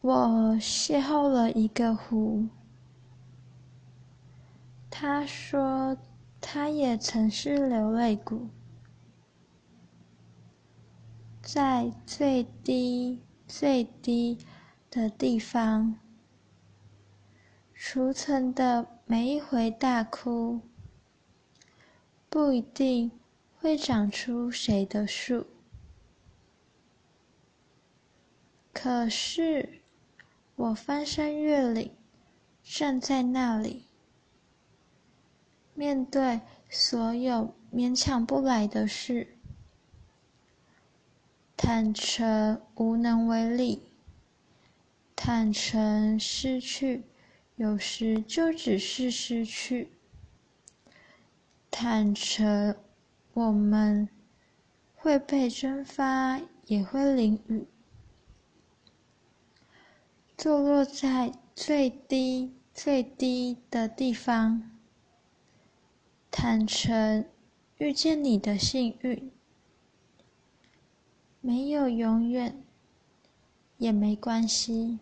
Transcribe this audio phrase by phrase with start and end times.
[0.00, 2.46] 我邂逅了一个湖，
[4.88, 5.98] 他说
[6.40, 8.48] 他也曾是流泪谷，
[11.42, 14.38] 在最低最低
[14.88, 15.98] 的地方，
[17.74, 20.60] 储存的每一回大哭，
[22.30, 23.10] 不一定
[23.56, 25.44] 会长出谁的树。
[28.72, 29.80] 可是，
[30.58, 31.92] 我翻山越岭，
[32.64, 33.84] 站在那里，
[35.72, 39.36] 面对所有勉强不来的事，
[41.56, 43.84] 坦诚无能为力，
[45.14, 47.04] 坦诚失去
[47.54, 49.92] 有时就只是失去，
[51.70, 52.74] 坦诚
[53.32, 54.08] 我们
[54.96, 57.64] 会被蒸发，也会淋雨。
[60.38, 64.70] 坐落在最低最低的地方，
[66.30, 67.24] 坦诚
[67.78, 69.32] 遇见你的幸运，
[71.40, 72.62] 没有永远，
[73.78, 75.00] 也没关系。